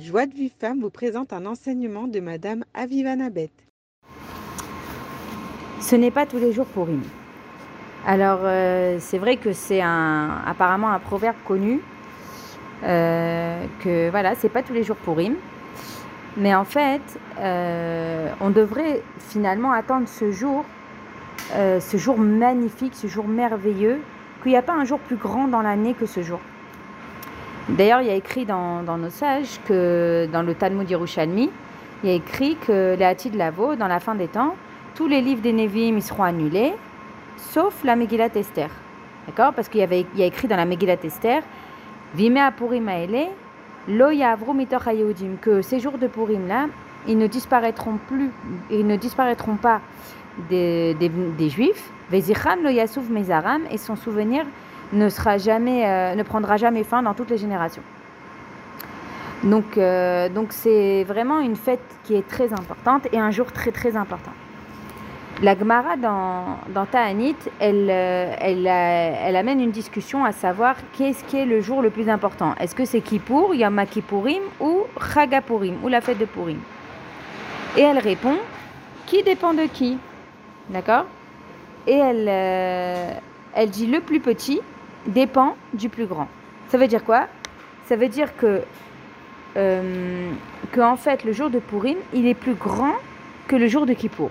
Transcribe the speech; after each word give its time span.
Joie 0.00 0.26
de 0.26 0.34
Vive 0.34 0.50
Femme 0.58 0.80
vous 0.80 0.90
présente 0.90 1.32
un 1.32 1.46
enseignement 1.46 2.08
de 2.08 2.18
Madame 2.18 2.64
Aviva 2.74 3.14
Nabet. 3.14 3.50
Ce 5.80 5.94
n'est 5.94 6.10
pas 6.10 6.26
tous 6.26 6.38
les 6.38 6.52
jours 6.52 6.66
pour 6.66 6.86
Purim. 6.86 7.02
Alors, 8.04 8.40
euh, 8.42 8.96
c'est 8.98 9.18
vrai 9.18 9.36
que 9.36 9.52
c'est 9.52 9.80
un, 9.80 10.42
apparemment 10.46 10.90
un 10.90 10.98
proverbe 10.98 11.36
connu, 11.46 11.80
euh, 12.82 13.64
que 13.84 14.10
voilà, 14.10 14.34
c'est 14.34 14.48
pas 14.48 14.64
tous 14.64 14.72
les 14.72 14.82
jours 14.82 14.96
pour 14.96 15.14
Purim. 15.14 15.36
Mais 16.36 16.56
en 16.56 16.64
fait, 16.64 17.02
euh, 17.38 18.32
on 18.40 18.50
devrait 18.50 19.00
finalement 19.20 19.70
attendre 19.70 20.08
ce 20.08 20.32
jour, 20.32 20.64
ce 21.52 21.96
jour 21.96 22.18
magnifique, 22.18 22.96
ce 22.96 23.06
jour 23.06 23.28
merveilleux, 23.28 24.00
qu'il 24.42 24.50
n'y 24.50 24.58
a 24.58 24.62
pas 24.62 24.74
un 24.74 24.84
jour 24.84 24.98
plus 24.98 25.14
grand 25.14 25.46
dans 25.46 25.62
l'année 25.62 25.94
que 25.94 26.06
ce 26.06 26.20
jour. 26.20 26.40
D'ailleurs, 27.68 28.02
il 28.02 28.08
y 28.08 28.10
a 28.10 28.14
écrit 28.14 28.44
dans, 28.44 28.82
nos 28.82 29.10
sages 29.10 29.58
que 29.66 30.28
dans 30.32 30.42
le 30.42 30.54
Talmud 30.54 30.88
Yerushalmi, 30.88 31.50
il 32.02 32.10
y 32.10 32.12
a 32.12 32.16
écrit 32.16 32.56
que 32.56 32.94
les 32.98 33.30
de 33.30 33.38
Lavo, 33.38 33.74
dans 33.74 33.88
la 33.88 34.00
fin 34.00 34.14
des 34.14 34.28
temps, 34.28 34.54
tous 34.94 35.06
les 35.06 35.22
livres 35.22 35.40
des 35.40 35.52
Nevi'im 35.52 36.00
seront 36.00 36.24
annulés, 36.24 36.74
sauf 37.38 37.82
la 37.82 37.96
Megillat 37.96 38.28
Esther. 38.34 38.68
D'accord? 39.26 39.54
Parce 39.54 39.70
qu'il 39.70 39.80
y, 39.80 39.82
avait, 39.82 40.04
il 40.14 40.22
a 40.22 40.26
écrit 40.26 40.46
dans 40.46 40.56
la 40.56 40.66
Megillat 40.66 41.02
Esther, 41.02 41.42
Vime 42.14 42.38
Purim 42.56 42.90
lo 43.88 44.10
yavru 44.10 44.52
que 45.40 45.62
ces 45.62 45.80
jours 45.80 45.98
de 45.98 46.06
Purim 46.06 46.46
là, 46.46 46.66
ils 47.06 47.18
ne 47.18 47.26
disparaîtront 47.26 47.98
plus, 48.08 48.30
ils 48.70 48.86
ne 48.86 48.96
disparaîtront 48.96 49.56
pas 49.56 49.80
des, 50.48 50.96
Juifs. 51.48 51.90
Vezicham 52.10 52.62
lo 52.62 52.68
yasuf 52.68 53.08
mezaram 53.08 53.62
et 53.70 53.78
son 53.78 53.96
souvenir 53.96 54.44
ne, 54.94 55.08
sera 55.08 55.38
jamais, 55.38 55.86
euh, 55.86 56.14
ne 56.14 56.22
prendra 56.22 56.56
jamais 56.56 56.84
fin 56.84 57.02
dans 57.02 57.14
toutes 57.14 57.30
les 57.30 57.38
générations. 57.38 57.82
Donc, 59.42 59.76
euh, 59.76 60.28
donc 60.28 60.52
c'est 60.52 61.04
vraiment 61.04 61.40
une 61.40 61.56
fête 61.56 61.84
qui 62.04 62.14
est 62.14 62.26
très 62.26 62.52
importante 62.52 63.06
et 63.12 63.18
un 63.18 63.30
jour 63.30 63.52
très 63.52 63.72
très 63.72 63.96
important. 63.96 64.32
La 65.42 65.58
Gemara 65.58 65.96
dans, 65.96 66.58
dans 66.72 66.86
Ta'anit, 66.86 67.34
elle, 67.58 67.88
euh, 67.90 68.34
elle, 68.38 68.66
elle, 68.66 69.36
amène 69.36 69.60
une 69.60 69.72
discussion 69.72 70.24
à 70.24 70.32
savoir 70.32 70.76
qu'est-ce 70.92 71.24
qui 71.24 71.36
est 71.36 71.44
le 71.44 71.60
jour 71.60 71.82
le 71.82 71.90
plus 71.90 72.08
important. 72.08 72.54
Est-ce 72.60 72.74
que 72.74 72.84
c'est 72.84 73.00
Kippour, 73.00 73.54
Yom 73.54 73.84
Kippourim 73.90 74.42
ou 74.60 74.84
Chagapurim 75.12 75.76
ou 75.82 75.88
la 75.88 76.00
fête 76.00 76.18
de 76.18 76.24
Purim? 76.24 76.60
Et 77.76 77.82
elle 77.82 77.98
répond 77.98 78.36
qui 79.06 79.22
dépend 79.24 79.52
de 79.52 79.64
qui? 79.64 79.98
D'accord? 80.70 81.04
Et 81.86 81.98
elle, 81.98 83.20
elle 83.54 83.70
dit 83.70 83.86
le 83.86 84.00
plus 84.00 84.20
petit 84.20 84.60
dépend 85.06 85.56
du 85.72 85.88
plus 85.88 86.06
grand. 86.06 86.28
Ça 86.68 86.78
veut 86.78 86.86
dire 86.86 87.04
quoi? 87.04 87.26
Ça 87.86 87.96
veut 87.96 88.08
dire 88.08 88.36
que, 88.36 88.62
euh, 89.56 90.30
que 90.72 90.80
en 90.80 90.96
fait 90.96 91.24
le 91.24 91.32
jour 91.32 91.50
de 91.50 91.58
Purim, 91.58 91.96
il 92.12 92.26
est 92.26 92.34
plus 92.34 92.54
grand 92.54 92.94
que 93.46 93.56
le 93.56 93.68
jour 93.68 93.86
de 93.86 93.92
Kippour. 93.92 94.30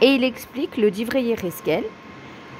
Et 0.00 0.14
il 0.14 0.22
explique 0.22 0.76
le 0.76 0.90
Divrei 0.90 1.34
Reskel 1.34 1.84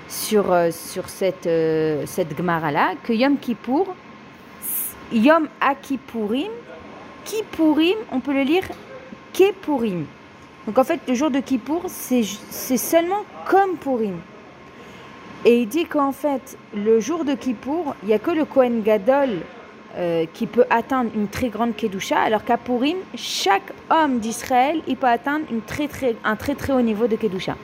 sur, 0.09 0.53
euh, 0.53 0.71
sur 0.71 1.09
cette, 1.09 1.47
euh, 1.47 2.05
cette 2.07 2.37
Gemara-là 2.37 2.95
que 3.05 3.13
Yom 3.13 3.39
Kippour, 3.39 3.95
Yom 5.13 5.49
Akipurim, 5.61 6.51
Kippourim, 7.25 7.97
on 8.11 8.21
peut 8.21 8.33
le 8.33 8.43
lire 8.43 8.65
Kepurim. 9.33 10.07
Donc 10.67 10.79
en 10.79 10.85
fait, 10.85 11.01
le 11.07 11.15
jour 11.15 11.31
de 11.31 11.41
Kippour, 11.41 11.85
c'est 11.87 12.25
seulement 12.77 13.25
comme 13.49 13.77
Purim. 13.77 14.17
Et 15.45 15.61
il 15.63 15.69
dit 15.69 15.87
qu'en 15.87 16.13
fait, 16.13 16.59
le 16.75 16.99
jour 16.99 17.25
de 17.25 17.35
Kippour, 17.35 17.95
il 18.03 18.09
n'y 18.09 18.15
a 18.15 18.19
que 18.19 18.33
le 18.33 18.45
Kohen 18.45 18.83
Gadol 18.83 19.29
euh, 19.97 20.27
qui 20.35 20.47
peut 20.47 20.65
atteindre 20.69 21.11
une 21.15 21.29
très 21.29 21.49
grande 21.49 21.77
Kedusha, 21.77 22.19
alors 22.19 22.45
qu'à 22.45 22.57
Purim, 22.57 22.97
chaque 23.15 23.73
homme 23.89 24.19
d'Israël, 24.19 24.83
il 24.89 24.97
peut 24.97 25.07
atteindre 25.07 25.45
une 25.51 25.63
très, 25.63 25.87
très, 25.87 26.17
un 26.25 26.35
très 26.35 26.57
très 26.57 26.73
haut 26.73 26.81
niveau 26.81 27.07
de 27.07 27.15
Kedusha. 27.15 27.57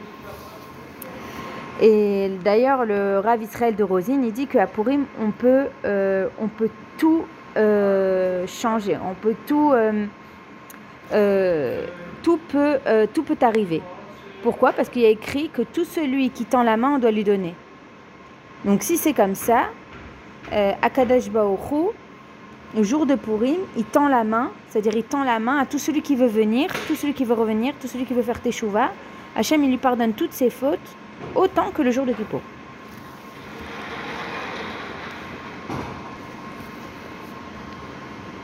Et 1.82 2.30
d'ailleurs, 2.44 2.84
le 2.84 3.18
Rav 3.18 3.42
Israël 3.42 3.74
de 3.74 3.82
Rosine, 3.82 4.24
il 4.24 4.32
dit 4.32 4.46
qu'à 4.46 4.68
Purim, 4.68 5.04
on 5.20 5.32
peut, 5.32 5.64
euh, 5.84 6.28
on 6.40 6.46
peut 6.46 6.70
tout 6.96 7.24
euh, 7.56 8.46
changer, 8.46 8.96
on 9.04 9.14
peut 9.14 9.34
tout, 9.48 9.74
tout, 12.22 12.38
peut, 12.48 12.78
tout 13.12 13.22
peut 13.24 13.38
arriver. 13.42 13.82
Pourquoi? 14.44 14.72
Parce 14.72 14.88
qu'il 14.88 15.02
y 15.02 15.06
a 15.06 15.10
écrit 15.10 15.48
que 15.48 15.62
tout 15.62 15.84
celui 15.84 16.30
qui 16.30 16.44
tend 16.44 16.62
la 16.62 16.76
main, 16.76 16.94
on 16.94 16.98
doit 16.98 17.10
lui 17.10 17.24
donner. 17.24 17.54
Donc 18.64 18.82
si 18.82 18.96
c'est 18.96 19.12
comme 19.12 19.34
ça, 19.34 19.66
euh, 20.52 20.72
Akadash 20.80 21.28
Baoru, 21.28 21.90
le 22.74 22.82
jour 22.82 23.04
de 23.04 23.14
Purim, 23.14 23.58
il 23.76 23.84
tend 23.84 24.08
la 24.08 24.24
main, 24.24 24.50
c'est-à-dire 24.70 24.96
il 24.96 25.04
tend 25.04 25.22
la 25.22 25.38
main 25.38 25.58
à 25.58 25.66
tout 25.66 25.78
celui 25.78 26.00
qui 26.00 26.16
veut 26.16 26.26
venir, 26.26 26.70
tout 26.86 26.94
celui 26.94 27.12
qui 27.12 27.24
veut 27.24 27.34
revenir, 27.34 27.74
tout 27.80 27.88
celui 27.88 28.06
qui 28.06 28.14
veut 28.14 28.22
faire 28.22 28.40
Teshuvah. 28.40 28.90
Hachem, 29.36 29.62
il 29.64 29.70
lui 29.70 29.76
pardonne 29.76 30.14
toutes 30.14 30.32
ses 30.32 30.48
fautes, 30.48 30.78
autant 31.34 31.70
que 31.72 31.82
le 31.82 31.90
jour 31.90 32.06
de 32.06 32.12
Kippour. 32.12 32.40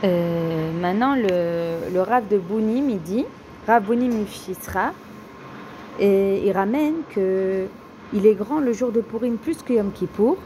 Euh, 0.05 0.73
maintenant, 0.81 1.15
le, 1.15 1.93
le 1.93 2.01
Rav 2.03 2.29
de 2.29 2.37
Bounim, 2.39 2.91
il 2.91 3.01
dit, 3.01 3.25
Rav 3.67 3.85
Bounim 3.85 4.23
Ifisra, 4.23 4.93
et 5.99 6.47
il 6.47 6.53
ramène 6.53 6.97
que 7.15 7.67
il 8.13 8.27
est 8.27 8.35
grand 8.35 8.61
le 8.61 8.73
jour 8.73 8.93
de 8.93 9.01
Purim 9.01 9.37
plus 9.37 9.63
que 9.63 9.73
Yom 9.73 9.93
Kippour, 9.93 10.37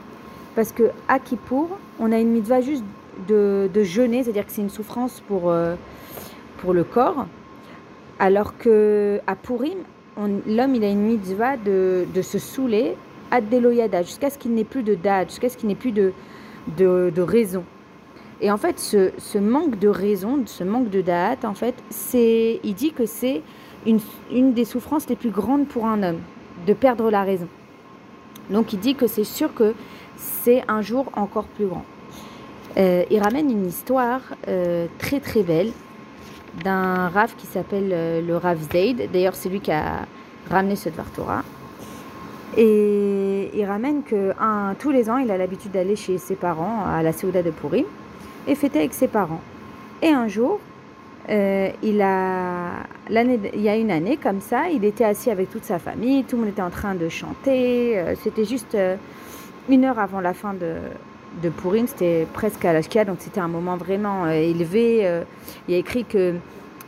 parce 0.55 0.73
que 0.73 0.91
à 1.09 1.19
Kippour, 1.19 1.69
on 1.99 2.13
a 2.13 2.19
une 2.19 2.31
mitzvah 2.31 2.61
juste 2.61 2.85
de, 3.29 3.69
jeûner, 3.83 4.23
c'est-à-dire 4.23 4.47
que 4.47 4.53
c'est 4.53 4.63
une 4.63 4.71
souffrance 4.71 5.23
pour, 5.29 5.51
euh, 5.51 5.75
pour 6.59 6.73
le 6.75 6.85
corps, 6.85 7.27
alors 8.19 8.57
que 8.59 9.21
à 9.27 9.37
Purim, 9.37 9.79
l'homme 10.17 10.75
il 10.75 10.85
a 10.85 10.91
une 10.91 11.03
mitzvah 11.03 11.57
de, 11.57 12.07
de 12.13 12.23
se 12.23 12.39
saouler 12.39 12.97
à 13.31 13.41
Deloyada, 13.41 14.03
jusqu'à 14.03 14.31
ce 14.31 14.39
qu'il 14.39 14.53
n'ait 14.55 14.65
plus 14.65 14.83
de 14.83 14.95
date, 14.95 15.31
jusqu'à 15.31 15.49
ce 15.49 15.57
qu'il 15.57 15.69
n'ait 15.69 15.75
plus 15.75 15.93
de, 15.93 16.13
de, 16.77 17.23
raison. 17.23 17.65
Et 18.41 18.51
en 18.51 18.59
fait, 18.59 18.79
ce, 18.79 19.11
ce, 19.19 19.39
manque 19.39 19.79
de 19.79 19.89
raison, 19.89 20.43
ce 20.47 20.63
manque 20.63 20.91
de 20.91 21.01
date, 21.01 21.45
en 21.45 21.55
fait, 21.55 21.75
c'est, 21.89 22.61
il 22.63 22.75
dit 22.75 22.93
que 22.93 23.07
c'est 23.07 23.43
une, 23.87 24.01
une 24.31 24.53
des 24.53 24.65
souffrances 24.65 25.09
les 25.09 25.17
plus 25.17 25.31
grandes 25.31 25.67
pour 25.67 25.87
un 25.87 26.03
homme 26.03 26.21
de 26.67 26.73
perdre 26.73 27.11
la 27.11 27.23
raison. 27.23 27.49
Donc 28.51 28.73
il 28.73 28.79
dit 28.79 28.95
que 28.95 29.07
c'est 29.07 29.25
sûr 29.25 29.55
que 29.55 29.75
c'est 30.17 30.63
un 30.69 30.83
jour 30.83 31.07
encore 31.15 31.45
plus 31.45 31.67
grand. 31.67 31.85
Euh, 32.77 33.05
il 33.11 33.23
ramène 33.23 33.51
une 33.51 33.67
histoire 33.67 34.21
euh, 34.49 34.87
très 34.99 35.21
très 35.21 35.43
belle 35.43 35.71
d'un 36.65 37.09
Rav 37.09 37.35
qui 37.37 37.47
s'appelle 37.47 37.91
euh, 37.93 38.21
le 38.21 38.37
Rav 38.37 38.59
Zaid. 38.73 39.11
D'ailleurs, 39.13 39.35
c'est 39.35 39.49
lui 39.49 39.61
qui 39.61 39.73
a 39.73 40.07
ramené 40.51 40.77
ce 40.77 40.89
Dvar. 40.89 41.45
Et 42.57 43.51
il 43.55 43.65
ramène 43.65 44.03
que 44.03 44.33
tous 44.79 44.91
les 44.91 45.11
ans, 45.11 45.17
il 45.17 45.31
a 45.31 45.37
l'habitude 45.37 45.73
d'aller 45.73 45.97
chez 45.97 46.19
ses 46.19 46.37
parents 46.37 46.85
à 46.87 47.03
la 47.03 47.13
Séouda 47.13 47.43
de 47.43 47.51
Purim 47.51 47.85
et 48.47 48.55
fêter 48.55 48.79
avec 48.79 48.95
ses 48.95 49.09
parents. 49.09 49.41
Et 50.03 50.11
un 50.11 50.29
jour, 50.29 50.61
euh, 51.31 51.71
il, 51.83 52.03
a, 52.03 52.85
il 53.09 53.61
y 53.61 53.69
a 53.69 53.77
une 53.77 53.91
année 53.91 54.17
comme 54.17 54.41
ça, 54.41 54.69
il 54.69 54.85
était 54.85 55.05
assis 55.05 55.31
avec 55.31 55.51
toute 55.51 55.65
sa 55.65 55.79
famille, 55.79 56.25
tout 56.25 56.37
le 56.37 56.43
monde 56.43 56.51
était 56.51 56.63
en 56.63 56.71
train 56.71 56.95
de 56.95 57.09
chanter. 57.09 57.99
Euh, 57.99 58.15
c'était 58.23 58.45
juste 58.45 58.75
euh, 58.75 58.97
une 59.69 59.85
heure 59.85 59.99
avant 59.99 60.21
la 60.21 60.35
fin 60.35 60.53
de, 60.53 60.75
de 61.43 61.49
Purim, 61.49 61.87
c'était 61.87 62.27
presque 62.33 62.65
à 62.65 62.73
l'Ashkia, 62.73 63.05
donc 63.05 63.17
c'était 63.21 63.41
un 63.41 63.49
moment 63.49 63.77
vraiment 63.77 64.29
élevé. 64.29 65.23
il 65.67 65.73
y 65.73 65.77
a 65.77 65.79
écrit 65.79 66.05
que 66.05 66.35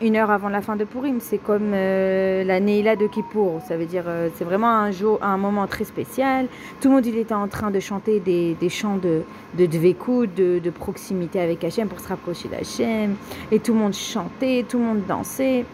une 0.02 0.16
heure 0.16 0.30
avant 0.30 0.48
la 0.48 0.60
fin 0.60 0.76
de 0.76 0.84
Purim. 0.84 1.20
C'est 1.20 1.38
comme 1.38 1.72
euh, 1.74 2.44
la 2.44 2.60
Neila 2.60 2.96
de 2.96 3.06
Kippour. 3.06 3.60
Ça 3.66 3.76
veut 3.76 3.86
dire, 3.86 4.04
euh, 4.06 4.28
c'est 4.36 4.44
vraiment 4.44 4.70
un, 4.70 4.90
jour, 4.90 5.18
un 5.22 5.36
moment 5.36 5.66
très 5.66 5.84
spécial. 5.84 6.46
Tout 6.80 6.88
le 6.88 6.94
monde, 6.94 7.06
était 7.06 7.34
en 7.34 7.48
train 7.48 7.70
de 7.70 7.80
chanter 7.80 8.20
des, 8.20 8.56
chants 8.68 8.96
de, 8.96 9.22
de 9.54 9.66
de, 9.66 10.58
de, 10.58 10.70
proximité 10.70 11.40
avec 11.40 11.64
Hachem 11.64 11.88
pour 11.88 12.00
se 12.00 12.08
rapprocher 12.08 12.48
d'Hachem. 12.48 13.14
Et 13.50 13.58
tout 13.58 13.72
le 13.72 13.78
monde 13.78 13.94
chantait, 13.94 14.64
tout 14.68 14.78
le 14.78 14.84
monde 14.84 15.06
dansait. 15.06 15.64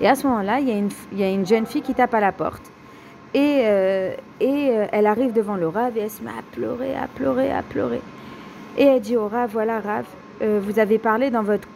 Et 0.00 0.08
à 0.08 0.14
ce 0.14 0.26
moment-là, 0.26 0.60
il 0.60 0.68
y, 0.68 1.22
a 1.22 1.28
une, 1.28 1.46
jeune 1.46 1.66
fille 1.66 1.82
qui 1.82 1.94
tape 1.94 2.14
à 2.14 2.20
la 2.20 2.32
porte. 2.32 2.62
Et, 3.34 3.62
euh, 3.64 4.14
et 4.40 4.70
elle 4.92 5.06
arrive 5.06 5.32
devant 5.32 5.56
le 5.56 5.68
Rav 5.68 5.98
et 5.98 6.02
elle 6.02 6.10
se 6.10 6.22
met 6.22 6.30
à 6.30 6.42
pleurer, 6.52 6.96
à 6.96 7.08
pleurer, 7.08 7.50
à 7.50 7.62
pleurer. 7.62 8.00
Et 8.78 8.84
elle 8.84 9.00
dit 9.00 9.16
au 9.16 9.28
Rav, 9.28 9.50
voilà 9.52 9.80
Rav, 9.80 10.06
vous 10.40 10.78
avez 10.78 10.98
parlé 10.98 11.30
dans 11.30 11.42
votre 11.42 11.66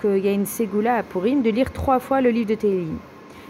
qu'il 0.00 0.18
y 0.18 0.28
a 0.28 0.32
une 0.32 0.46
ségoula 0.46 0.96
à 0.96 1.02
Purim, 1.02 1.42
de 1.42 1.50
lire 1.50 1.72
trois 1.72 1.98
fois 1.98 2.20
le 2.20 2.30
livre 2.30 2.48
de 2.50 2.54
Télim 2.54 2.98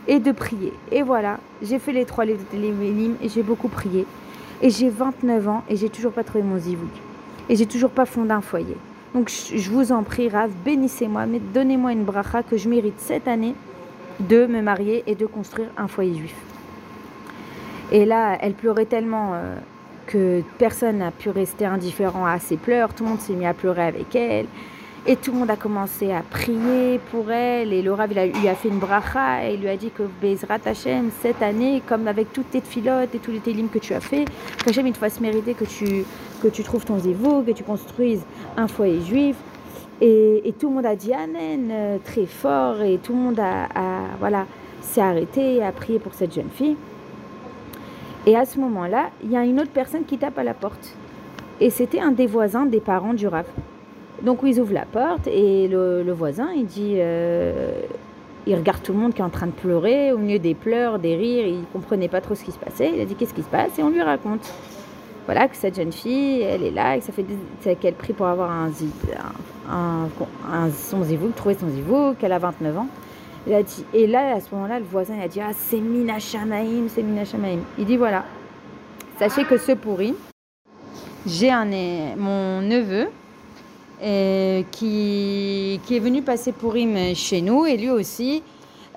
et 0.09 0.19
de 0.19 0.33
prier. 0.33 0.73
Et 0.91 1.03
voilà, 1.03 1.39
j'ai 1.63 1.79
fait 1.79 1.93
les 1.93 2.05
trois 2.05 2.25
livres 2.25 2.41
de 2.41 2.45
Télim 2.45 3.17
et 3.23 3.29
j'ai 3.29 3.43
beaucoup 3.43 3.69
prié. 3.69 4.07
Et 4.63 4.71
j'ai 4.71 4.89
29 4.89 5.49
ans 5.49 5.63
et 5.69 5.77
j'ai 5.77 5.91
toujours 5.91 6.13
pas 6.13 6.25
trouvé 6.25 6.43
mon 6.43 6.59
zivouk. 6.59 6.91
Et 7.49 7.57
j'ai 7.57 7.67
toujours 7.67 7.91
pas 7.91 8.07
fondé 8.07 8.31
un 8.31 8.41
foyer. 8.41 8.77
Donc 9.15 9.31
je 9.31 9.71
vous 9.71 9.93
en 9.93 10.03
prie, 10.03 10.29
Rav, 10.29 10.51
bénissez-moi, 10.65 11.27
mais 11.27 11.39
donnez-moi 11.39 11.93
une 11.93 12.05
bracha 12.05 12.43
que 12.43 12.57
je 12.57 12.69
mérite 12.69 12.99
cette 12.99 13.29
année 13.29 13.55
de 14.21 14.47
me 14.47 14.63
marier 14.63 15.05
et 15.07 15.15
de 15.15 15.27
construire 15.27 15.69
un 15.77 15.89
foyer 15.89 16.15
juif. 16.15 16.37
Et 17.93 18.05
là, 18.05 18.37
elle 18.41 18.55
pleurait 18.55 18.87
tellement 18.87 19.33
euh, 19.35 19.57
que 20.07 20.43
personne 20.59 20.99
n'a 20.99 21.11
pu 21.11 21.31
rester 21.31 21.67
indifférent 21.67 22.27
à 22.27 22.39
ses 22.39 22.57
pleurs. 22.57 22.95
Tout 22.95 23.05
le 23.05 23.11
monde 23.11 23.21
s'est 23.21 23.35
mis 23.35 23.47
à 23.47 23.55
pleurer 23.55 23.83
avec 23.83 24.17
elle. 24.17 24.47
Et 25.09 25.15
tout 25.15 25.31
le 25.31 25.39
monde 25.39 25.51
a 25.51 25.57
commencé 25.57 26.13
à 26.13 26.23
prier 26.23 26.99
pour 27.13 27.31
elle. 27.31 27.73
Et 27.73 27.81
Laura 27.81 28.07
il 28.11 28.19
a, 28.19 28.27
lui 28.27 28.49
a 28.49 28.57
fait 28.57 28.69
une 28.69 28.81
bracha 28.81 29.45
et 29.45 29.57
lui 29.57 29.69
a 29.69 29.77
dit 29.77 29.91
que 29.91 30.03
Bezrat 30.21 30.59
Hashem, 30.65 31.11
cette 31.23 31.43
année, 31.43 31.81
comme 31.87 32.09
avec 32.09 32.33
toutes 32.33 32.51
tes 32.51 32.61
filotes 32.61 33.15
et 33.15 33.19
tous 33.19 33.31
les 33.31 33.39
télims 33.39 33.69
que 33.69 33.79
tu 33.79 33.95
as 33.95 34.01
fait, 34.01 34.25
qu'Hachem 34.65 34.85
il 34.89 34.93
te 34.93 34.99
fasse 34.99 35.21
mériter 35.21 35.55
que 35.55 35.65
tu, 35.65 36.05
que 36.43 36.49
tu 36.49 36.65
trouves 36.65 36.85
ton 36.85 36.99
zivou, 36.99 37.43
que 37.43 37.53
tu 37.53 37.63
construises 37.63 38.25
un 38.57 38.67
foyer 38.67 39.01
juif. 39.01 39.37
Et, 40.01 40.53
tout 40.59 40.69
le 40.71 40.75
monde 40.75 40.87
a 40.87 40.97
dit 40.97 41.15
Amen 41.15 41.69
euh, 41.71 41.99
très 42.05 42.27
fort 42.27 42.83
et 42.83 42.99
tout 42.99 43.13
le 43.13 43.19
monde 43.19 43.39
a, 43.39 43.69
voilà, 44.19 44.47
s'est 44.81 45.01
arrêté 45.01 45.55
et 45.55 45.63
a 45.63 45.71
prié 45.71 46.01
pour 46.01 46.15
cette 46.15 46.35
jeune 46.35 46.51
fille. 46.53 46.77
Et 48.27 48.37
à 48.37 48.45
ce 48.45 48.59
moment-là, 48.59 49.11
il 49.23 49.31
y 49.31 49.37
a 49.37 49.45
une 49.45 49.61
autre 49.61 49.71
personne 49.71 50.05
qui 50.05 50.19
tape 50.19 50.37
à 50.37 50.43
la 50.43 50.53
porte. 50.53 50.97
Et 51.61 51.71
c'était 51.71 52.01
un 52.01 52.11
des 52.11 52.27
voisins 52.27 52.67
des 52.67 52.81
parents 52.81 53.15
du 53.15 53.29
Rav. 53.29 53.47
Donc 54.23 54.41
ils 54.45 54.61
ouvrent 54.61 54.73
la 54.75 54.87
porte 54.87 55.27
et 55.27 55.69
le, 55.69 56.13
voisin, 56.13 56.49
il 56.57 56.67
dit, 56.67 56.95
euh, 56.97 57.81
il 58.47 58.55
regarde 58.55 58.83
tout 58.83 58.93
le 58.93 58.99
monde 58.99 59.15
qui 59.15 59.21
est 59.21 59.25
en 59.25 59.31
train 59.31 59.47
de 59.47 59.53
pleurer, 59.53 60.13
au 60.13 60.19
milieu 60.19 60.39
des 60.39 60.55
pleurs, 60.55 60.99
des 60.99 61.17
rires, 61.17 61.47
il 61.47 61.65
comprenait 61.73 62.09
pas 62.09 62.21
trop 62.21 62.35
ce 62.35 62.45
qui 62.45 62.53
se 62.53 62.59
passait. 62.59 62.93
Il 62.95 63.01
a 63.01 63.05
dit 63.05 63.15
qu'est-ce 63.15 63.35
qui 63.35 63.43
se 63.43 63.49
passe? 63.49 63.79
Et 63.79 63.83
on 63.83 63.91
lui 63.91 64.03
raconte. 64.03 64.53
Voilà 65.27 65.49
que 65.49 65.57
cette 65.57 65.75
jeune 65.75 65.93
fille, 65.93 66.43
elle 66.43 66.63
est 66.63 66.71
là 66.71 66.97
et 66.97 67.01
que 67.01 67.07
ça 67.07 67.13
fait 67.13 67.75
qu'elle 67.75 67.95
prie 67.95 68.13
pour 68.13 68.27
avoir 68.27 68.49
un, 68.49 68.71
un, 69.69 70.09
un, 70.49 70.71
son 70.71 71.03
trouver 71.35 71.57
son 71.57 72.15
qu'elle 72.19 72.33
a 72.33 72.39
29 72.39 72.79
ans. 72.79 72.87
Il 73.49 73.53
a 73.53 73.63
dit, 73.63 73.85
et 73.93 74.07
là, 74.07 74.37
à 74.37 74.41
ce 74.41 74.55
moment-là, 74.55 74.79
le 74.79 74.85
voisin 74.85 75.15
il 75.17 75.23
a 75.23 75.29
dit 75.29 75.41
Ah, 75.41 75.51
c'est 75.53 75.81
Mina 75.81 76.21
Shamaim, 76.21 76.89
c'est 76.89 77.03
Mina 77.03 77.25
Shamaim. 77.25 77.59
Il 77.77 77.87
dit 77.87 77.97
Voilà, 77.97 78.25
sachez 79.19 79.45
que 79.45 79.59
ce 79.59 79.73
pourri, 79.73 80.15
j'ai 81.27 81.51
un, 81.51 81.67
mon 82.17 82.63
neveu 82.63 83.09
euh, 84.03 84.63
qui, 84.73 85.81
est 85.91 85.99
venu 85.99 86.21
passer 86.21 86.53
Pourim 86.53 87.15
chez 87.15 87.41
nous 87.41 87.65
et 87.65 87.79
lui 87.79 87.89
aussi, 87.89 88.43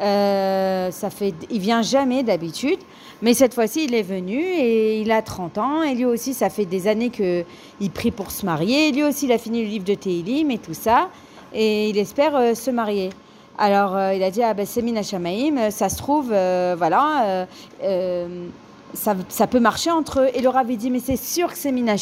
euh, 0.01 0.91
ça 0.91 1.09
fait, 1.09 1.33
il 1.49 1.59
vient 1.59 1.81
jamais 1.81 2.21
d'habitude, 2.21 2.79
mais 3.21 3.33
cette 3.33 3.53
fois-ci 3.53 3.85
il 3.85 3.95
est 3.95 4.03
venu 4.03 4.39
et 4.39 4.99
il 4.99 5.09
a 5.11 5.21
30 5.21 5.57
ans 5.57 5.83
et 5.83 5.95
lui 5.95 6.03
aussi 6.03 6.33
ça 6.33 6.49
fait 6.49 6.65
des 6.65 6.87
années 6.87 7.11
qu'il 7.11 7.91
prie 7.93 8.11
pour 8.11 8.29
se 8.31 8.45
marier. 8.45 8.91
lui 8.91 9.03
aussi 9.03 9.25
il 9.25 9.31
a 9.31 9.37
fini 9.37 9.63
le 9.63 9.69
livre 9.69 9.85
de 9.85 9.93
Teilim 9.93 10.51
et 10.51 10.57
tout 10.57 10.73
ça 10.73 11.07
et 11.53 11.89
il 11.89 11.97
espère 11.97 12.35
euh, 12.35 12.53
se 12.53 12.69
marier. 12.69 13.09
Alors 13.57 13.97
il 14.13 14.21
a 14.23 14.31
dit 14.31 14.43
ah 14.43 14.53
ben 14.53 14.65
c'est 14.65 14.81
Mina 14.81 15.01
ça 15.03 15.89
se 15.89 15.97
trouve 15.97 16.27
voilà 16.27 17.47
ça, 18.93 19.47
peut 19.47 19.59
marcher 19.59 19.91
entre 19.91 20.21
eux. 20.21 20.29
Et 20.33 20.41
le 20.41 20.49
avait 20.49 20.75
dit 20.75 20.89
mais 20.89 20.99
c'est 20.99 21.17
sûr 21.17 21.49
que 21.51 21.57
c'est 21.57 21.71
Mina 21.71 21.95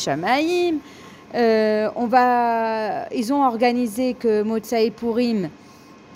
euh, 1.35 1.89
on 1.95 2.07
va, 2.07 3.07
ils 3.13 3.33
ont 3.33 3.43
organisé 3.45 4.13
que 4.13 4.43
Motsa 4.43 4.81
et 4.81 4.91
Purim, 4.91 5.49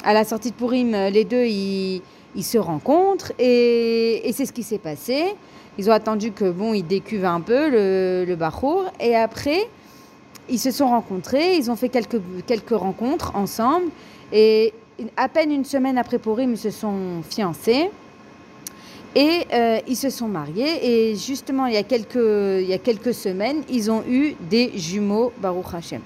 à 0.04 0.14
la 0.14 0.24
sortie 0.24 0.52
de 0.52 0.56
Purim, 0.56 0.92
les 0.92 1.26
deux, 1.26 1.46
ils, 1.46 2.02
se 2.42 2.58
rencontrent 2.58 3.34
et, 3.38 4.32
c'est 4.34 4.46
ce 4.46 4.54
qui 4.54 4.64
s'est 4.64 4.78
passé. 4.78 5.36
Ils 5.78 5.90
ont 5.90 5.94
attendu 5.94 6.32
que 6.32 6.50
bon, 6.50 6.74
ils 6.74 6.86
décuvent 6.86 7.26
un 7.26 7.42
peu 7.42 7.70
le, 7.70 8.26
le 8.28 8.36
Bachour 8.36 8.86
et 9.00 9.16
après, 9.16 9.68
ils 10.50 10.60
se 10.60 10.72
sont 10.72 10.88
rencontrés, 10.88 11.56
ils 11.56 11.70
ont 11.72 11.76
fait 11.76 11.90
quelques, 11.90 12.22
quelques 12.46 12.78
rencontres 12.78 13.36
ensemble 13.36 13.88
et 14.32 14.74
à 15.18 15.28
peine 15.28 15.52
une 15.52 15.66
semaine 15.66 15.98
après 15.98 16.20
Purim, 16.20 16.52
ils 16.52 16.58
se 16.58 16.70
sont 16.70 17.22
fiancés. 17.30 17.90
Et 19.16 19.46
euh, 19.52 19.80
ils 19.88 19.98
se 19.98 20.10
sont 20.10 20.30
mariés 20.30 20.80
et 21.12 21.16
justement 21.18 21.66
il 21.66 21.74
y, 21.74 21.78
a 21.78 21.84
quelques, 21.84 22.16
il 22.16 22.68
y 22.68 22.74
a 22.74 22.78
quelques 22.78 23.14
semaines, 23.14 23.62
ils 23.70 23.92
ont 23.92 24.04
eu 24.08 24.36
des 24.50 24.72
jumeaux 24.78 25.34
Baruch 25.42 25.74
Hashem. 25.74 26.02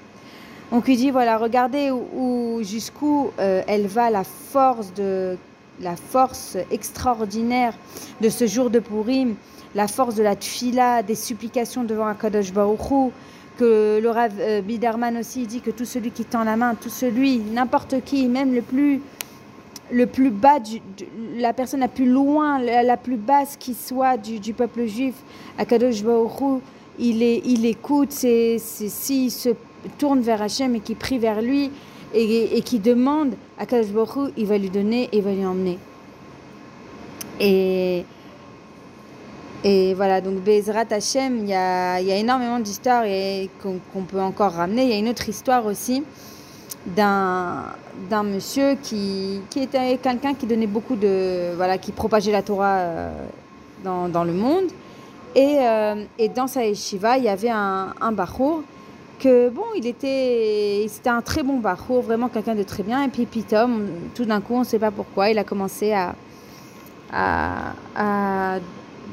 Donc 0.71 0.85
il 0.87 0.97
dit 0.97 1.11
voilà, 1.11 1.37
regardez 1.37 1.91
où, 1.91 2.61
jusqu'où 2.63 3.29
euh, 3.39 3.61
elle 3.67 3.85
va 3.85 4.09
la 4.09 4.23
force 4.23 4.91
de 4.93 5.37
la 5.81 5.95
force 5.95 6.57
extraordinaire 6.71 7.73
de 8.21 8.29
ce 8.29 8.47
jour 8.47 8.71
de 8.71 8.79
Purim, 8.79 9.35
la 9.75 9.87
force 9.87 10.15
de 10.15 10.23
la 10.23 10.35
tfila, 10.35 11.03
des 11.03 11.15
supplications 11.15 11.83
devant 11.83 12.07
Akadosh 12.07 12.51
Baruch 12.51 13.11
que 13.57 13.99
le 14.01 14.11
euh, 14.39 14.61
Biderman 14.61 15.17
aussi 15.17 15.45
dit 15.45 15.61
que 15.61 15.71
tout 15.71 15.85
celui 15.85 16.11
qui 16.11 16.25
tend 16.25 16.43
la 16.43 16.55
main, 16.55 16.75
tout 16.75 16.89
celui, 16.89 17.37
n'importe 17.39 18.03
qui, 18.03 18.27
même 18.27 18.53
le 18.53 18.61
plus 18.61 19.01
le 19.91 20.07
plus 20.07 20.31
bas, 20.31 20.59
la 21.37 21.53
personne 21.53 21.81
la 21.81 21.87
plus 21.87 22.09
loin, 22.09 22.59
la, 22.59 22.97
plus 22.97 23.17
basse 23.17 23.55
qui 23.57 23.73
soit 23.73 24.17
du, 24.17 24.53
peuple 24.53 24.85
juif, 24.85 25.15
Akadosh 25.57 26.03
Baruch 26.03 26.61
il, 26.97 27.21
il 27.21 27.65
écoute, 27.65 28.11
s'il 28.11 29.31
se 29.31 29.49
tourne 29.97 30.21
vers 30.21 30.41
Hachem 30.41 30.75
et 30.75 30.79
qui 30.79 30.95
prie 30.95 31.19
vers 31.19 31.41
lui 31.41 31.71
et, 32.13 32.61
qui 32.61 32.79
demande 32.79 33.35
à 33.59 33.65
Kadosh 33.65 33.91
Baruch 33.91 34.31
il 34.37 34.45
va 34.45 34.57
lui 34.57 34.69
donner 34.69 35.09
et 35.11 35.17
il 35.17 35.23
va 35.23 35.31
lui 35.31 35.45
emmener. 35.45 35.77
Et, 37.39 38.05
voilà, 39.95 40.21
donc 40.21 40.35
Bezrat 40.35 40.85
Hachem, 40.91 41.39
il 41.39 41.49
y 41.49 41.53
a 41.53 41.99
énormément 41.99 42.59
d'histoires 42.59 43.03
qu'on 43.61 44.03
peut 44.03 44.21
encore 44.21 44.53
ramener. 44.53 44.83
Il 44.83 44.89
y 44.89 44.93
a 44.93 44.97
une 44.97 45.09
autre 45.09 45.27
histoire 45.27 45.65
aussi 45.65 46.03
d'un 46.85 47.65
monsieur 48.23 48.75
qui, 48.81 49.41
qui 49.49 49.59
était 49.59 49.97
quelqu'un 49.97 50.33
qui 50.33 50.45
donnait 50.45 50.67
beaucoup 50.67 50.95
de 50.95 51.53
voilà 51.55 51.77
qui 51.77 51.91
propageait 51.91 52.31
la 52.31 52.41
Torah 52.41 52.77
euh, 52.77 53.11
dans, 53.83 54.09
dans, 54.09 54.23
le 54.23 54.33
monde. 54.33 54.65
Et, 55.35 55.57
euh, 55.59 55.95
et, 56.17 56.29
dans 56.29 56.47
sa 56.47 56.65
yeshiva 56.65 57.17
il 57.17 57.25
y 57.25 57.29
avait 57.29 57.49
un, 57.49 57.93
un 57.99 58.13
que 59.19 59.49
bon 59.49 59.63
il 59.75 59.87
était 59.87 60.85
c'était 60.89 61.09
un 61.09 61.21
très 61.21 61.43
bon 61.43 61.59
bachour 61.59 62.01
vraiment 62.01 62.29
quelqu'un 62.29 62.55
de 62.55 62.63
très 62.63 62.83
bien. 62.83 63.03
Et 63.03 63.09
puis 63.09 63.25
Pitom 63.25 63.87
tout 64.13 64.25
d'un 64.25 64.41
coup 64.41 64.55
on 64.55 64.59
ne 64.59 64.65
sait 64.65 64.79
pas 64.79 64.91
pourquoi 64.91 65.29
il 65.29 65.37
a 65.37 65.43
commencé 65.43 65.93
à, 65.93 66.15
à, 67.11 67.73
à 67.95 68.59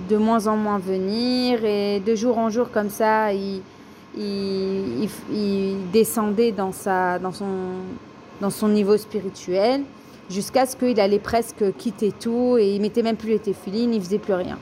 de 0.09 0.17
moins 0.17 0.47
en 0.47 0.57
moins 0.57 0.79
venir. 0.79 1.65
Et 1.65 2.01
de 2.01 2.15
jour 2.15 2.39
en 2.39 2.51
jour 2.51 2.71
comme 2.71 2.91
ça 2.91 3.33
il 3.33 3.63
il, 4.17 5.91
descendait 5.93 6.53
dans, 6.53 6.73
sa, 6.73 7.19
dans, 7.19 7.33
son, 7.33 7.47
dans 8.43 8.51
son 8.51 8.69
niveau 8.69 8.97
spirituel 8.97 9.83
jusqu'à 10.29 10.67
ce 10.67 10.77
qu'il 10.77 10.99
allait 11.01 11.21
presque 11.21 11.65
quitter 11.79 12.11
tout 12.13 12.59
et 12.59 12.75
il 12.75 12.83
mettait 12.83 13.03
même 13.03 13.17
plus 13.17 13.31
les 13.31 13.39
téfilines, 13.39 13.95
il 13.95 14.03
faisait 14.03 14.19
plus 14.19 14.35
rien. 14.35 14.59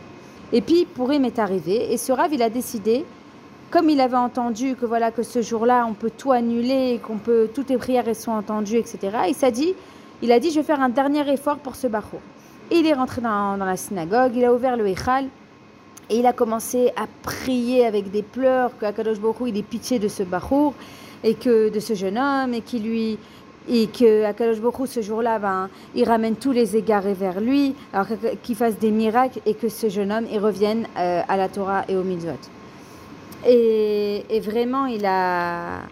Et 0.53 0.61
puis 0.61 0.85
Pourim 0.85 1.25
est 1.25 1.39
arrivé 1.39 1.93
et 1.93 1.97
ce 1.97 2.13
rave 2.13 2.33
il 2.35 2.43
a 2.43 2.51
décidé, 2.51 3.05
comme 3.71 3.89
il 3.89 4.01
avait 4.01 4.17
entendu 4.17 4.77
que 4.77 4.85
voilà 4.85 5.11
que 5.11 5.23
ce 5.23 5.41
jour-là 5.41 5.87
on 5.89 5.95
peut 5.95 6.11
tout 6.17 6.31
annuler, 6.31 7.01
qu'on 7.03 7.17
peut 7.17 7.49
toutes 7.55 7.71
les 7.71 7.79
prières 7.79 8.15
sont 8.15 8.33
entendues, 8.33 8.77
etc. 8.77 8.99
Il 9.29 9.35
s'est 9.35 9.51
dit, 9.51 9.75
il 10.21 10.31
a 10.31 10.39
dit 10.39 10.51
je 10.51 10.57
vais 10.57 10.67
faire 10.67 10.81
un 10.81 10.91
dernier 10.91 11.27
effort 11.33 11.57
pour 11.57 11.75
ce 11.75 11.87
barreau. 11.87 12.21
Et 12.71 12.77
il 12.77 12.87
est 12.87 12.93
rentré 12.93 13.23
dans, 13.23 13.57
la 13.57 13.77
synagogue, 13.77 14.33
il 14.37 14.45
a 14.45 14.53
ouvert 14.53 14.77
le 14.77 14.87
Echal 14.87 15.25
et 16.11 16.19
il 16.19 16.27
a 16.27 16.35
commencé 16.35 16.93
à 16.97 17.07
prier 17.23 17.87
avec 17.87 18.11
des 18.11 18.23
pleurs 18.23 18.77
que 18.79 18.85
Akadosh 18.85 19.19
Baruch 19.19 19.49
il 19.49 19.57
ait 19.57 19.63
pitié 19.63 19.99
de 19.99 20.09
ce 20.09 20.23
Bachour 20.23 20.75
et 21.25 21.35
que 21.35 21.71
de 21.71 21.81
ce 21.81 21.95
jeune 21.95 22.19
homme 22.19 22.55
et 22.55 22.61
qui 22.61 22.79
lui 22.79 23.19
et 23.71 23.87
que 23.87 24.25
Akadosh 24.25 24.61
Baruch 24.61 24.89
ce 24.89 25.01
jour-là 25.01 25.39
ben, 25.39 25.69
il 25.95 26.05
ramène 26.07 26.37
tous 26.37 26.53
les 26.53 26.77
égarés 26.77 27.15
vers 27.15 27.41
lui 27.41 27.75
alors 27.93 28.09
qu'il 28.43 28.57
fasse 28.57 28.77
des 28.79 28.91
miracles 28.91 29.41
et 29.47 29.55
que 29.55 29.69
ce 29.69 29.89
jeune 29.89 30.13
homme 30.13 30.27
il 30.31 30.39
revienne 30.39 30.87
euh, 30.99 31.23
à 31.27 31.37
la 31.37 31.49
Torah 31.49 31.85
et 31.89 31.97
au 31.97 32.03
mitzvot. 32.03 32.33
Et, 33.47 34.25
vraiment 34.45 34.87
il 34.87 35.07
a 35.07 35.83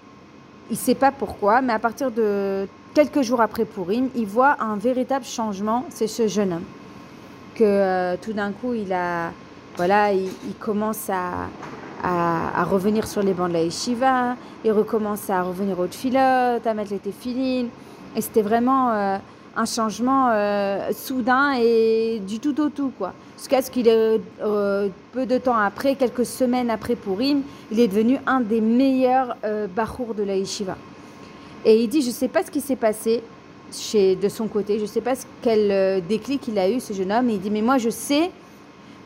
il 0.71 0.77
sait 0.77 0.95
pas 0.95 1.13
pourquoi 1.13 1.63
mais 1.63 1.73
à 1.73 1.79
partir 1.79 2.11
de 2.11 2.67
quelques 2.95 3.23
jours 3.23 3.41
après 3.41 3.65
Purim, 3.65 4.09
il 4.17 4.27
voit 4.27 4.57
un 4.61 4.77
véritable 4.77 5.25
changement, 5.25 5.85
c'est 5.89 6.09
ce 6.09 6.27
jeune 6.27 6.55
homme 6.55 6.65
que 7.55 7.65
euh, 7.65 8.17
tout 8.21 8.33
d'un 8.33 8.53
coup 8.53 8.75
il 8.75 8.93
a 8.93 9.31
voilà, 9.79 10.13
il, 10.13 10.55
commence 10.59 11.09
à, 11.09 11.47
à, 12.03 12.65
revenir 12.65 13.07
sur 13.07 13.23
les 13.23 13.33
bancs 13.33 13.49
de 13.49 13.55
la 13.55 13.63
yeshiva, 13.63 14.37
il 14.65 14.73
recommence 14.73 15.31
à 15.31 15.43
revenir 15.43 15.79
au 15.79 15.87
filote, 15.87 16.67
à 16.67 16.75
mettre 16.75 16.93
les 16.93 16.99
téfilines. 16.99 17.69
Et 18.17 18.21
c'était 18.21 18.43
vraiment 18.43 18.91
euh, 18.91 19.19
un 19.59 19.65
changement 19.65 20.29
euh, 20.31 20.93
soudain 20.93 21.55
et 21.61 22.23
du 22.27 22.39
tout 22.39 22.59
au 22.61 22.69
tout, 22.69 22.93
quoi. 22.97 23.13
Jusqu'à 23.37 23.61
ce 23.61 23.71
qu'il 23.71 23.89
est, 23.89 24.21
euh, 24.41 24.89
peu 25.13 25.27
de 25.27 25.37
temps 25.37 25.57
après, 25.57 25.97
quelques 25.97 26.25
semaines 26.25 26.71
après 26.71 26.95
Purim, 26.95 27.43
il 27.73 27.81
est 27.81 27.89
devenu 27.89 28.19
un 28.27 28.41
des 28.41 28.61
meilleurs 28.61 29.37
euh, 29.45 29.67
de 29.67 30.23
la 30.23 30.37
yeshiva. 30.37 30.77
Et 31.65 31.83
il 31.83 31.89
dit, 31.89 32.03
je 32.03 32.09
ne 32.09 32.13
sais 32.13 32.29
pas 32.29 32.45
ce 32.45 32.53
qui 32.53 32.61
s'est 32.61 32.77
passé 32.77 33.23
de 33.93 34.29
son 34.29 34.47
côté, 34.47 34.77
je 34.77 34.83
ne 34.83 34.87
sais 34.87 35.03
pas 35.03 35.13
quel 35.43 36.03
déclic 36.07 36.49
il 36.49 36.59
a 36.59 36.71
eu, 36.71 36.81
ce 36.81 36.95
jeune 36.95 37.13
homme, 37.13 37.29
il 37.29 37.39
dit, 37.39 37.51
mais 37.51 37.61
moi 37.61 37.77
je 37.77 37.91
sais 37.91 38.31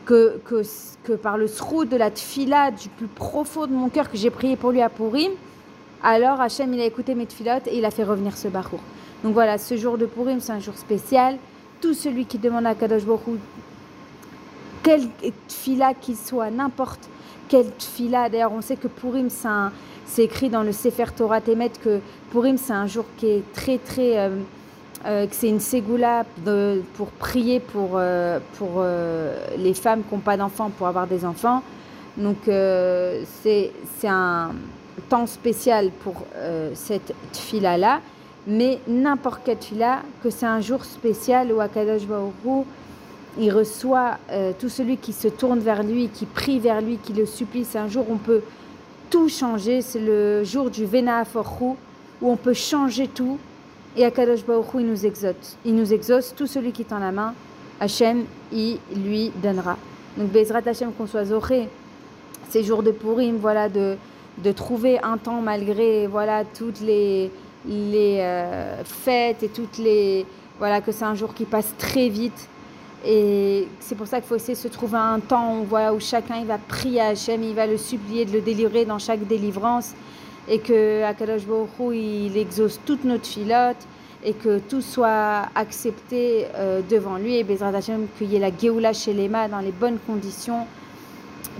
que, 0.05 0.39
que, 0.45 0.61
que 1.03 1.13
par 1.13 1.37
le 1.37 1.47
srou 1.47 1.85
de 1.85 1.95
la 1.95 2.11
tfila 2.11 2.71
du 2.71 2.89
plus 2.89 3.07
profond 3.07 3.67
de 3.67 3.73
mon 3.73 3.89
cœur 3.89 4.09
que 4.09 4.17
j'ai 4.17 4.29
prié 4.29 4.55
pour 4.55 4.71
lui 4.71 4.81
à 4.81 4.89
Purim, 4.89 5.31
alors 6.03 6.41
Hachem 6.41 6.73
il 6.73 6.81
a 6.81 6.85
écouté 6.85 7.15
mes 7.15 7.25
tfilotes 7.25 7.67
et 7.67 7.77
il 7.77 7.85
a 7.85 7.91
fait 7.91 8.03
revenir 8.03 8.37
ce 8.37 8.47
bachour. 8.47 8.79
Donc 9.23 9.33
voilà, 9.33 9.57
ce 9.57 9.77
jour 9.77 9.97
de 9.97 10.05
Purim 10.05 10.39
c'est 10.39 10.51
un 10.51 10.59
jour 10.59 10.75
spécial. 10.75 11.37
Tout 11.81 11.93
celui 11.93 12.25
qui 12.25 12.37
demande 12.37 12.65
à 12.65 12.75
Kadosh 12.75 13.03
Baruch 13.03 13.39
quel 14.83 15.07
tfila 15.47 15.93
qu'il 15.93 16.17
soit, 16.17 16.51
n'importe 16.51 17.09
quelle 17.47 17.71
fila. 17.79 18.29
D'ailleurs, 18.29 18.51
on 18.51 18.61
sait 18.61 18.75
que 18.75 18.87
Purim, 18.87 19.29
c'est 19.29 20.23
écrit 20.23 20.49
dans 20.49 20.63
le 20.63 20.71
Sefer 20.71 21.05
Torah 21.15 21.41
Temet 21.41 21.71
que 21.81 21.99
Purim, 22.31 22.57
c'est 22.57 22.73
un 22.73 22.87
jour 22.87 23.05
qui 23.17 23.27
est 23.27 23.53
très, 23.53 23.77
très. 23.77 24.19
Euh, 24.19 24.29
euh, 25.05 25.27
que 25.27 25.35
c'est 25.35 25.49
une 25.49 25.59
ségoula 25.59 26.25
pour 26.95 27.07
prier 27.07 27.59
pour, 27.59 27.91
euh, 27.95 28.39
pour 28.57 28.83
les 29.57 29.73
femmes 29.73 30.03
qui 30.07 30.13
n'ont 30.13 30.21
pas 30.21 30.37
d'enfants 30.37 30.69
pour 30.69 30.87
avoir 30.87 31.07
des 31.07 31.25
enfants. 31.25 31.63
Donc, 32.17 32.37
c'est 32.45 33.71
un 34.05 34.51
temps 35.09 35.25
spécial 35.25 35.89
pour 36.03 36.25
cette 36.73 37.13
fila-là. 37.33 38.01
Mais 38.45 38.79
n'importe 38.87 39.41
quelle 39.45 39.57
fila, 39.57 40.01
que 40.21 40.29
c'est 40.29 40.45
un 40.45 40.59
jour 40.59 40.83
spécial 40.83 41.51
où 41.53 41.61
Akadosh 41.61 42.05
Baruch 42.05 42.65
il 43.39 43.51
reçoit 43.51 44.17
euh, 44.31 44.51
tout 44.57 44.69
celui 44.69 44.97
qui 44.97 45.11
se 45.11 45.27
tourne 45.27 45.59
vers 45.59 45.83
lui, 45.83 46.09
qui 46.09 46.25
prie 46.25 46.59
vers 46.59 46.81
lui, 46.81 46.97
qui 46.97 47.13
le 47.13 47.25
supplie. 47.25 47.65
C'est 47.65 47.79
un 47.79 47.87
jour 47.87 48.05
où 48.09 48.13
on 48.13 48.17
peut 48.17 48.41
tout 49.09 49.27
changer. 49.27 49.81
C'est 49.81 49.99
le 49.99 50.43
jour 50.43 50.69
du 50.69 50.85
Vena 50.85 51.23
où 51.55 51.75
on 52.21 52.35
peut 52.35 52.53
changer 52.53 53.07
tout. 53.07 53.39
Et 53.95 54.05
Akadosh 54.05 54.43
Baruch 54.45 54.65
il 54.75 54.87
nous 54.87 55.05
exauce. 55.05 55.57
Il 55.65 55.75
nous 55.75 55.93
exauce. 55.93 56.33
Tout 56.35 56.47
celui 56.47 56.71
qui 56.71 56.85
en 56.91 56.99
la 56.99 57.11
main, 57.11 57.33
Hachem, 57.79 58.25
il 58.51 58.79
lui 58.95 59.31
donnera. 59.41 59.77
Donc 60.17 60.31
Bezrat 60.31 60.61
Hachem 60.65 60.91
qu'on 60.93 61.07
soit 61.07 61.25
zoré, 61.25 61.69
ces 62.49 62.63
jours 62.63 62.83
de 62.83 62.91
Purim, 62.91 63.37
voilà, 63.37 63.69
de, 63.69 63.97
de 64.37 64.51
trouver 64.51 64.99
un 65.03 65.17
temps 65.17 65.41
malgré 65.41 66.07
voilà 66.07 66.43
toutes 66.45 66.81
les, 66.81 67.31
les 67.67 68.19
euh, 68.19 68.83
fêtes 68.83 69.43
et 69.43 69.49
toutes 69.49 69.77
les 69.77 70.25
voilà 70.59 70.81
que 70.81 70.91
c'est 70.91 71.05
un 71.05 71.15
jour 71.15 71.33
qui 71.33 71.45
passe 71.45 71.73
très 71.77 72.09
vite 72.09 72.47
et 73.05 73.67
c'est 73.79 73.95
pour 73.95 74.07
ça 74.07 74.19
qu'il 74.19 74.27
faut 74.27 74.35
essayer 74.35 74.53
de 74.53 74.59
se 74.59 74.67
trouver 74.69 74.97
un 74.97 75.19
temps 75.19 75.59
où, 75.59 75.65
voilà, 75.65 75.93
où 75.93 75.99
chacun 75.99 76.37
il 76.37 76.45
va 76.45 76.57
prier 76.57 77.01
à 77.01 77.07
Hachem, 77.07 77.43
il 77.43 77.53
va 77.53 77.67
le 77.67 77.77
supplier 77.77 78.23
de 78.23 78.31
le 78.31 78.41
délivrer 78.41 78.85
dans 78.85 78.99
chaque 78.99 79.27
délivrance. 79.27 79.93
Et 80.47 80.59
que 80.59 81.03
Akadosh 81.03 81.45
Baruch 81.45 81.95
il 81.95 82.37
exauce 82.37 82.79
toute 82.85 83.05
notre 83.05 83.25
filote 83.25 83.77
et 84.25 84.33
que 84.33 84.59
tout 84.59 84.81
soit 84.81 85.49
accepté 85.55 86.47
euh, 86.55 86.81
devant 86.89 87.17
lui. 87.17 87.35
Et 87.35 87.43
Bezrat 87.43 87.75
Hachem, 87.75 88.07
qu'il 88.17 88.31
y 88.31 88.35
ait 88.35 88.39
la 88.39 88.55
Géoula 88.55 88.93
chez 88.93 89.13
les 89.13 89.27
dans 89.27 89.59
les 89.59 89.71
bonnes 89.71 89.99
conditions, 90.05 90.65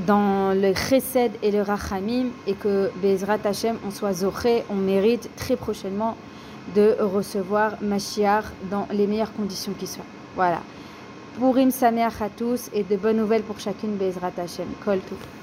dans 0.07 0.53
le 0.53 0.73
Chesed 0.73 1.31
et 1.41 1.51
le 1.51 1.61
Rachamim. 1.61 2.27
Et 2.47 2.53
que 2.53 2.89
Bezrat 3.01 3.39
Hachem, 3.43 3.77
on 3.85 3.91
soit 3.91 4.13
Zoché, 4.13 4.63
on 4.69 4.75
mérite 4.75 5.29
très 5.35 5.55
prochainement 5.55 6.15
de 6.75 6.95
recevoir 6.99 7.73
Mashiach 7.81 8.45
dans 8.71 8.87
les 8.91 9.07
meilleures 9.07 9.33
conditions 9.33 9.73
qui 9.77 9.87
soient. 9.87 10.05
Voilà. 10.35 10.61
Purim 11.37 11.71
Sameach 11.71 12.21
à 12.21 12.29
tous 12.29 12.69
et 12.73 12.83
de 12.83 12.95
bonnes 12.95 13.17
nouvelles 13.17 13.43
pour 13.43 13.59
chacune 13.59 13.97
Bezrat 13.97 14.31
Hashem. 14.37 14.67
Kol 14.85 14.99
tout. 14.99 15.42